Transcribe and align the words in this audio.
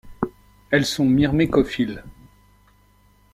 Elles 0.71 0.85
sont 0.87 1.05
myrmécophiles. 1.05 2.03